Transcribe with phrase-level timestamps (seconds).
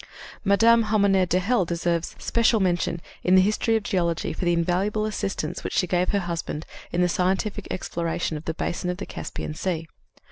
[0.43, 0.81] Mme.
[0.85, 5.63] Hommaire de Hell deserves special mention in the history of geology for the invaluable assistance
[5.63, 9.53] which she gave her husband in the scientific exploration of the basin of the Caspian
[9.53, 9.87] Sea.